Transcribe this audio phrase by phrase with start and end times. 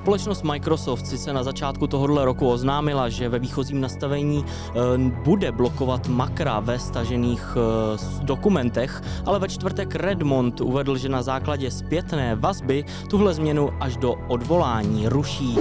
[0.00, 4.72] Společnost Microsoft si se na začátku tohoto roku oznámila, že ve výchozím nastavení eh,
[5.24, 11.70] bude blokovat makra ve stažených eh, dokumentech, ale ve čtvrtek Redmond uvedl, že na základě
[11.70, 15.58] zpětné vazby tuhle změnu až do odvolání ruší.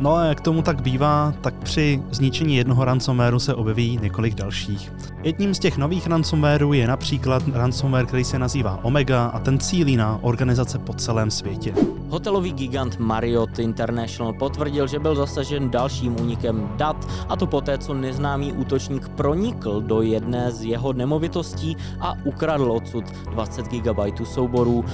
[0.00, 4.92] No a jak tomu tak bývá, tak při zničení jednoho ransomwareu se objeví několik dalších.
[5.22, 9.96] Jedním z těch nových ransomwareů je například ransomware, který se nazývá Omega a ten cílí
[9.96, 11.74] na organizace po celém světě.
[12.08, 17.94] Hotelový gigant Marriott International potvrdil, že byl zasažen dalším únikem dat, a to poté, co
[17.94, 24.84] neznámý útočník pronikl do jedné z jeho nemovitostí a ukradl odsud 20 GB souborů.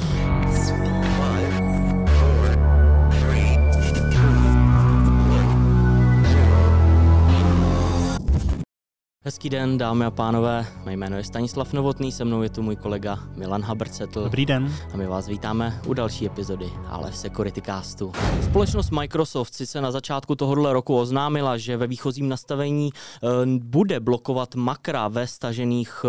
[9.35, 10.67] Hezký den, dámy a pánové.
[10.85, 14.25] Mé jméno je Stanislav Novotný, se mnou je tu můj kolega Milan Habrcetl.
[14.25, 14.75] Dobrý den.
[14.93, 18.13] A my vás vítáme u další epizody ale v Security Castu.
[18.45, 24.01] Společnost Microsoft si se na začátku tohoto roku oznámila, že ve výchozím nastavení e, bude
[24.01, 26.09] blokovat makra ve stažených e,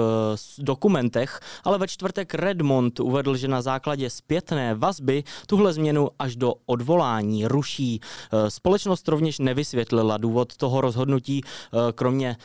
[0.63, 6.53] dokumentech, ale ve čtvrtek Redmond uvedl, že na základě zpětné vazby tuhle změnu až do
[6.65, 8.01] odvolání ruší.
[8.31, 11.41] E, společnost rovněž nevysvětlila důvod toho rozhodnutí,
[11.95, 12.37] kromě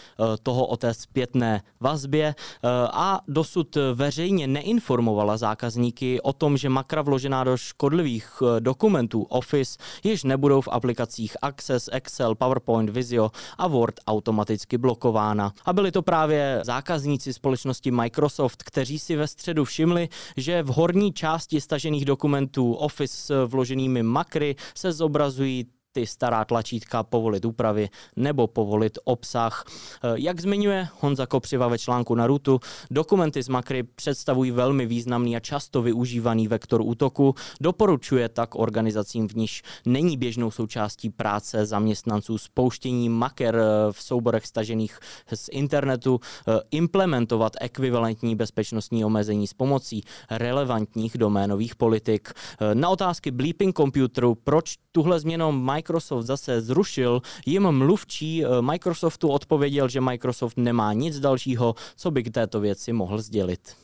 [0.43, 7.03] toho o té zpětné vazbě eh, a dosud veřejně neinformovala zákazníky o tom, že makra
[7.03, 13.67] vložená do škodlivých eh, dokumentů Office již nebudou v aplikacích Access, Excel, PowerPoint, Visio a
[13.67, 15.53] Word automaticky blokována.
[15.65, 21.13] A byli to právě zákazníci společnosti Microsoft, kteří si ve středu všimli, že v horní
[21.13, 28.47] části stažených dokumentů Office s vloženými makry se zobrazují ty stará tlačítka povolit úpravy nebo
[28.47, 29.65] povolit obsah.
[29.67, 32.61] Eh, jak zmiňuje Honza Kopřiva ve článku na Rutu,
[32.91, 37.35] dokumenty z Makry představují velmi významný a často využívaný vektor útoku.
[37.61, 44.47] Doporučuje tak organizacím, v níž není běžnou součástí práce zaměstnanců spouštění maker eh, v souborech
[44.47, 44.99] stažených
[45.35, 52.33] z internetu eh, implementovat ekvivalentní bezpečnostní omezení s pomocí relevantních doménových politik.
[52.75, 59.89] Na otázky Bleeping Computeru, proč tuhle změnou Microsoft zase zrušil, jim mluvčí eh, Microsoftu odpověděl,
[59.89, 63.77] že Microsoft nemá nic dalšího, co by k této věci mohl sdělit.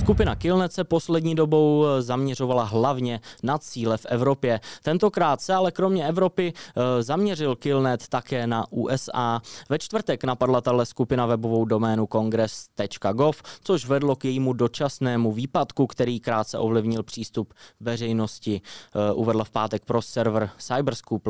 [0.00, 4.60] Skupina Killnet se poslední dobou eh, zaměřovala hlavně na cíle v Evropě.
[4.82, 9.40] Tentokrát se ale kromě Evropy eh, zaměřil Killnet také na USA.
[9.68, 16.20] Ve čtvrtek napadla tahle skupina webovou doménu congress.gov, což vedlo k jejímu dočasnému výpadku, který
[16.20, 18.60] krátce ovlivnil přístup veřejnosti.
[18.60, 21.28] Eh, uvedla v pátek pro server Cyberscoop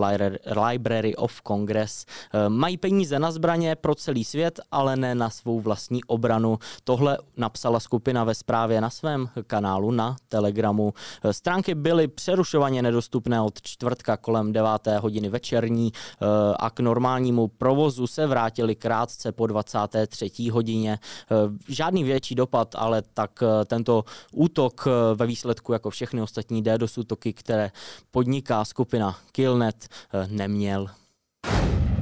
[0.69, 2.05] Library of Congress.
[2.49, 6.59] Mají peníze na zbraně pro celý svět, ale ne na svou vlastní obranu.
[6.85, 10.95] Tohle napsala skupina ve zprávě právě na svém kanálu na Telegramu.
[11.31, 14.71] Stránky byly přerušovaně nedostupné od čtvrtka kolem 9.
[15.01, 16.27] hodiny večerní eh,
[16.59, 20.31] a k normálnímu provozu se vrátili krátce po 23.
[20.51, 20.99] hodině.
[21.01, 21.35] Eh,
[21.69, 27.33] žádný větší dopad, ale tak eh, tento útok ve výsledku jako všechny ostatní DDoS útoky,
[27.33, 27.71] které
[28.11, 29.89] podniká skupina Killnet,
[30.29, 30.87] neměl.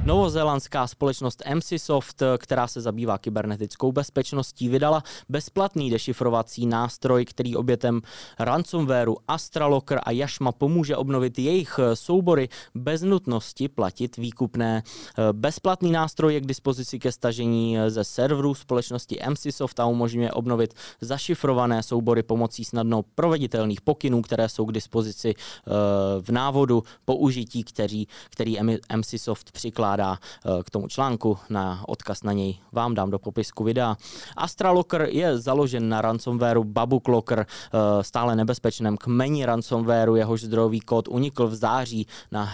[0.09, 8.01] Novozélandská společnost MCSoft, která se zabývá kybernetickou bezpečností, vydala bezplatný dešifrovací nástroj, který obětem
[8.39, 14.83] ransomwareu Astralocker a Yashma pomůže obnovit jejich soubory bez nutnosti platit výkupné.
[15.31, 21.83] Bezplatný nástroj je k dispozici ke stažení ze serverů společnosti MCSoft a umožňuje obnovit zašifrované
[21.83, 25.71] soubory pomocí snadno proveditelných pokynů, které jsou k dispozici eh,
[26.21, 28.57] v návodu použití, který, který
[28.95, 31.37] MCSoft přikládá přikládá eh, k tomu článku.
[31.49, 33.97] Na odkaz na něj vám dám do popisku videa.
[34.37, 41.47] Astralocker je založen na ransomwareu Babuklocker, eh, stále nebezpečném kmeni ransomwareu, jehož zdrojový kód unikl
[41.47, 42.53] v září na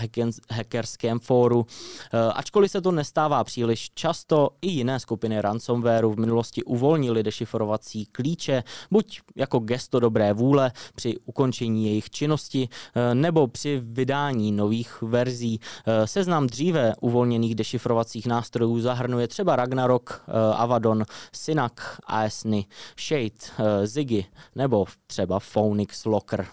[0.51, 1.65] hackerském fóru.
[2.13, 8.05] Eh, ačkoliv se to nestává příliš často, i jiné skupiny ransomwareu v minulosti uvolnili dešifrovací
[8.05, 12.69] klíče, buď jako gesto dobré vůle při ukončení jejich činnosti,
[13.13, 15.59] nebo při vydání nových verzí.
[16.05, 21.73] Seznam dříve uvolnil uvolněných dešifrovacích nástrojů zahrnuje třeba Ragnarok, eh, Avadon, Synac,
[22.07, 22.65] Aesny,
[22.99, 23.29] Shade,
[23.59, 24.25] eh, Ziggy
[24.55, 26.45] nebo třeba Phoenix Locker.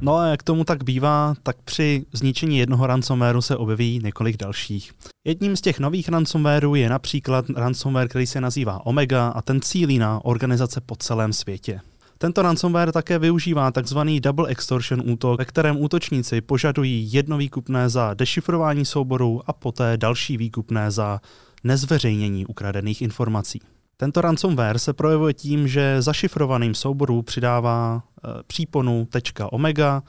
[0.00, 4.92] No a jak tomu tak bývá, tak při zničení jednoho ransomwareu se objeví několik dalších.
[5.26, 9.98] Jedním z těch nových ransomwareů je například ransomware, který se nazývá Omega a ten cílí
[9.98, 11.80] na organizace po celém světě.
[12.18, 13.98] Tento ransomware také využívá tzv.
[14.20, 20.36] double extortion útok, ve kterém útočníci požadují jedno výkupné za dešifrování souboru a poté další
[20.36, 21.20] výkupné za
[21.64, 23.60] nezveřejnění ukradených informací.
[23.96, 29.08] Tento ransomware se projevuje tím, že zašifrovaným souboru přidává e, příponu
[29.50, 30.02] .omega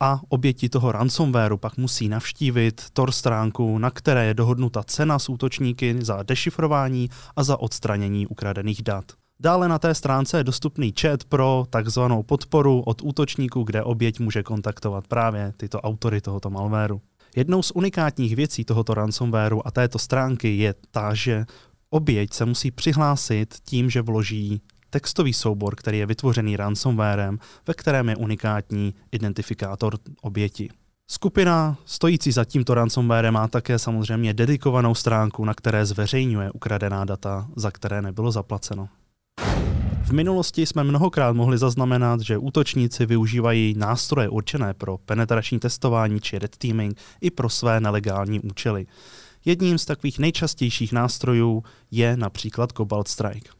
[0.00, 5.28] a oběti toho ransomwareu pak musí navštívit Tor stránku, na které je dohodnuta cena s
[5.28, 9.04] útočníky za dešifrování a za odstranění ukradených dat.
[9.42, 14.42] Dále na té stránce je dostupný chat pro takzvanou podporu od útočníků, kde oběť může
[14.42, 17.00] kontaktovat právě tyto autory tohoto malvéru.
[17.36, 21.44] Jednou z unikátních věcí tohoto ransomwareu a této stránky je ta, že
[21.90, 28.08] oběť se musí přihlásit tím, že vloží textový soubor, který je vytvořený ransomwarem, ve kterém
[28.08, 30.68] je unikátní identifikátor oběti.
[31.10, 37.48] Skupina stojící za tímto ransomwarem má také samozřejmě dedikovanou stránku, na které zveřejňuje ukradená data,
[37.56, 38.88] za které nebylo zaplaceno.
[40.10, 46.38] V minulosti jsme mnohokrát mohli zaznamenat, že útočníci využívají nástroje určené pro penetrační testování či
[46.38, 48.86] red teaming i pro své nelegální účely.
[49.44, 53.50] Jedním z takových nejčastějších nástrojů je například Cobalt Strike.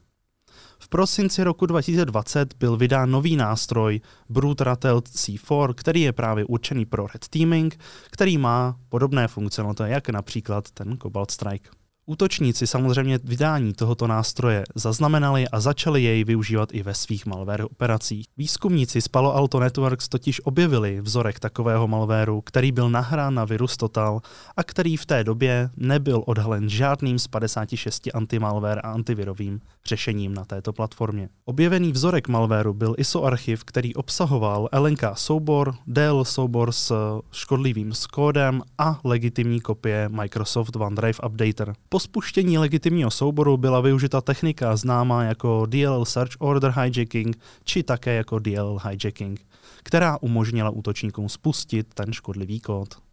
[0.79, 6.87] V prosinci roku 2020 byl vydán nový nástroj Brute Rattled C4, který je právě určený
[6.87, 7.79] pro red teaming,
[8.11, 11.80] který má podobné funkcionality, jak například ten Cobalt Strike.
[12.06, 18.26] Útočníci samozřejmě vydání tohoto nástroje zaznamenali a začali jej využívat i ve svých malware operacích.
[18.37, 23.76] Výzkumníci z Palo Alto Networks totiž objevili vzorek takového malvéru, který byl nahrán na virus
[23.76, 24.20] Total
[24.56, 30.44] a který v té době nebyl odhalen žádným z 56 antimalware a antivirovým řešením na
[30.44, 31.29] této platformě.
[31.44, 38.62] Objevený vzorek malvéru byl ISO archiv, který obsahoval LNK soubor, DL soubor s škodlivým skódem
[38.79, 41.75] a legitimní kopie Microsoft OneDrive Updater.
[41.92, 48.14] Po spuštění legitimního souboru byla využita technika známá jako DLL Search Order Hijacking či také
[48.14, 49.46] jako DLL Hijacking,
[49.82, 53.10] která umožnila útočníkům spustit ten škodlivý kód.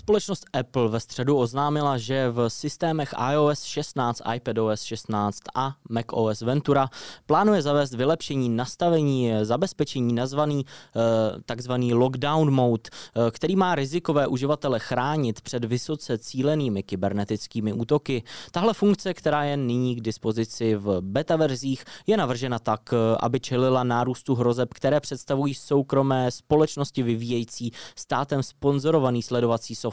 [0.00, 6.88] Společnost Apple ve středu oznámila, že v systémech iOS 16, iPadOS 16 a macOS Ventura
[7.26, 11.00] plánuje zavést vylepšení nastavení zabezpečení nazvaný eh,
[11.46, 18.22] takzvaný lockdown mode, eh, který má rizikové uživatele chránit před vysoce cílenými kybernetickými útoky.
[18.50, 23.40] Tahle funkce, která je nyní k dispozici v beta verzích, je navržena tak, eh, aby
[23.40, 29.89] čelila nárůstu hrozeb, které představují soukromé společnosti vyvíjející státem sponzorovaný sledovací software,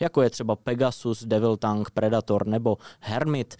[0.00, 3.56] jako je třeba Pegasus, Devil Tank, Predator nebo Hermit.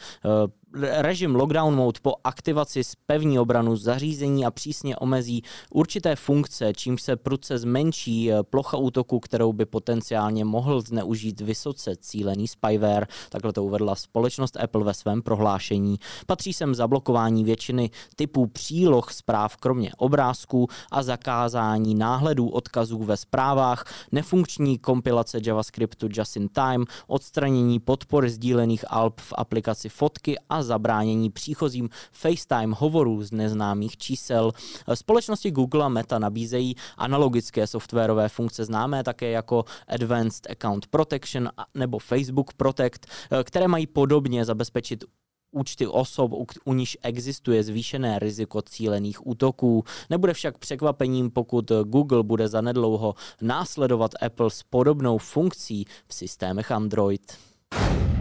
[0.75, 7.17] Režim lockdown mode po aktivaci spevní obranu zařízení a přísně omezí určité funkce, čím se
[7.17, 13.07] prudce zmenší eh, plocha útoku, kterou by potenciálně mohl zneužít vysoce cílený spyware.
[13.29, 15.97] Takhle to uvedla společnost Apple ve svém prohlášení.
[16.27, 23.85] Patří sem zablokování většiny typů příloh zpráv, kromě obrázků a zakázání náhledů odkazů ve zprávách,
[24.13, 31.31] nefunkční kompilace JavaScriptu just in time, odstranění podpory sdílených alb v aplikaci fotky a zabránění
[31.31, 34.53] příchozím FaceTime hovorů z neznámých čísel.
[34.95, 41.99] Společnosti Google a Meta nabízejí analogické softwarové funkce známé také jako Advanced Account Protection nebo
[41.99, 43.01] Facebook Protect,
[43.45, 45.05] které mají podobně zabezpečit
[45.53, 49.85] účty osob, u, u níž existuje zvýšené riziko cílených útoků.
[50.11, 57.39] Nebude však překvapením, pokud Google bude zanedlouho následovat Apple s podobnou funkcí v systémech Android.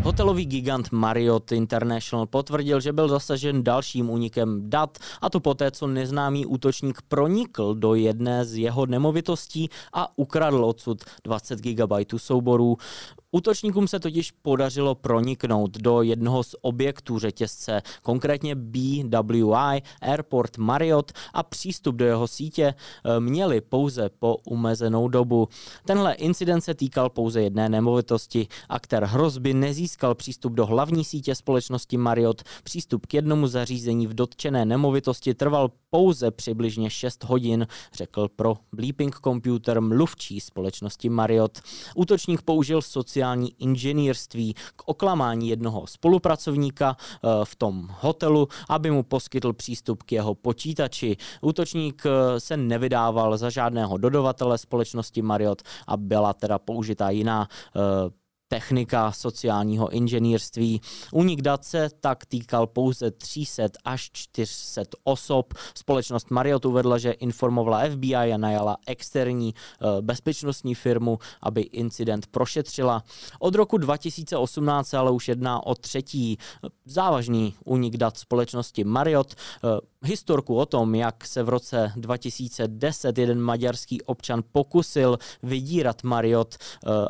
[0.03, 5.87] Hotelový gigant Marriott International potvrdil, že byl zasažen dalším únikem dat, a to poté, co
[5.87, 12.77] neznámý útočník pronikl do jedné z jeho nemovitostí a ukradl odsud 20 GB souborů.
[13.31, 21.43] Útočníkům se totiž podařilo proniknout do jednoho z objektů řetězce, konkrétně BWI, Airport Marriott a
[21.43, 25.47] přístup do jeho sítě eh, měli pouze po umezenou dobu.
[25.85, 28.47] Tenhle incident se týkal pouze jedné nemovitosti.
[28.69, 32.43] Aktér hrozby nezískal přístup do hlavní sítě společnosti Marriott.
[32.63, 39.19] Přístup k jednomu zařízení v dotčené nemovitosti trval pouze přibližně 6 hodin, řekl pro Bleeping
[39.23, 41.61] Computer mluvčí společnosti Marriott.
[41.95, 49.03] Útočník použil sociální sociální inženýrství k oklamání jednoho spolupracovníka eh, v tom hotelu, aby mu
[49.03, 51.17] poskytl přístup k jeho počítači.
[51.41, 57.79] Útočník eh, se nevydával za žádného dodavatele společnosti Marriott a byla teda použitá jiná eh,
[58.49, 60.81] technika sociálního inženýrství.
[61.13, 65.53] Unik dat se tak týkal pouze 300 až 400 osob.
[65.75, 73.03] Společnost Marriott uvedla, že informovala FBI a najala externí eh, bezpečnostní firmu, aby incident prošetřila.
[73.39, 79.35] Od roku 2018 ale už jedná o třetí eh, závažný unik dat společnosti Marriott.
[80.03, 86.57] Eh, historku o tom, jak se v roce 2010 jeden maďarský občan pokusil vydírat Marriott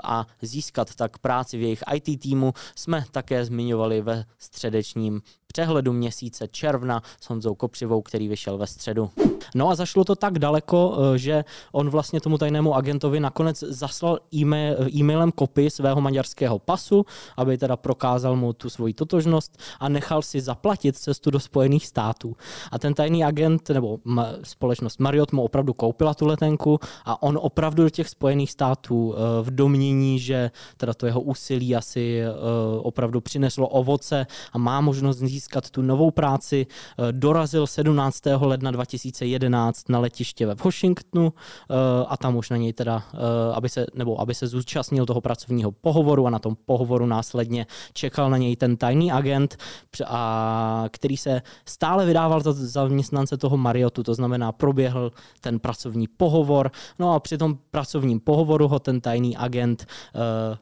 [0.04, 5.22] a získat tak práci v jejich IT týmu jsme také zmiňovali ve středečním
[5.54, 9.10] přehledu měsíce června s Honzou Kopřivou, který vyšel ve středu.
[9.56, 14.20] No a zašlo to tak daleko, eh, že on vlastně tomu tajnému agentovi nakonec zaslal
[14.34, 17.06] e-mail, e-mailem kopii svého maďarského pasu,
[17.38, 22.36] aby teda prokázal mu tu svoji totožnost a nechal si zaplatit cestu do Spojených států.
[22.72, 23.98] A ten tajný agent nebo
[24.44, 29.44] společnost Marriott mu opravdu koupila tu letenku a on opravdu do těch Spojených států eh,
[29.44, 32.30] v domění, že teda to jeho úsilí asi eh,
[32.82, 36.68] opravdu přineslo ovoce a má možnost získat tu novou práci,
[37.12, 38.22] dorazil 17.
[38.42, 41.76] ledna 2011 2011 na letiště ve Washingtonu eh,
[42.08, 43.18] a tam už na něj teda, eh,
[43.54, 48.30] aby se, nebo aby se zúčastnil toho pracovního pohovoru a na tom pohovoru následně čekal
[48.30, 49.58] na něj ten tajný agent,
[50.06, 56.72] a který se stále vydával za zaměstnance toho Mariotu, to znamená proběhl ten pracovní pohovor,
[57.00, 60.58] no a při tom pracovním pohovoru ho ten tajný agent uh,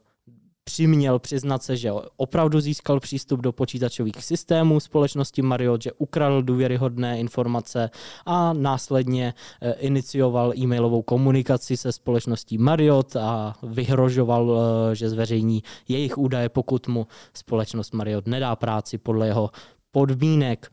[0.68, 7.20] přiměl přiznat se, že opravdu získal přístup do počítačových systémů společnosti Marriott, že ukradl důvěryhodné
[7.20, 7.90] informace
[8.26, 16.18] a následně eh, inicioval e-mailovou komunikaci se společností Marriott a vyhrožoval, eh, že zveřejní jejich
[16.18, 19.50] údaje, pokud mu společnost Marriott nedá práci podle jeho
[19.92, 20.72] podmínek.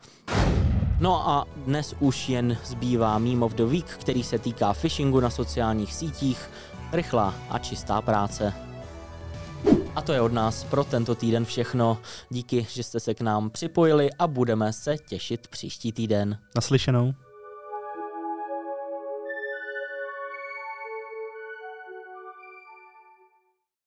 [1.00, 5.30] No a dnes už jen zbývá Meme of the Week, který se týká phishingu na
[5.30, 6.50] sociálních sítích.
[6.92, 8.73] Rychlá a čistá práce.
[9.96, 11.98] A to je od nás pro tento týden všechno.
[12.30, 16.38] Díky, že jste se k nám připojili a budeme se těšit příští týden.
[16.54, 17.14] Naslyšenou.